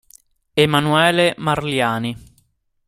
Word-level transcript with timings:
Emanuele 0.55 1.35
Marliani 1.37 2.17